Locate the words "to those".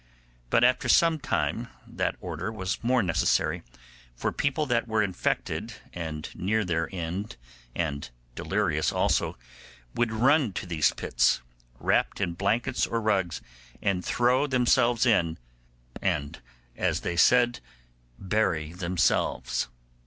10.53-10.91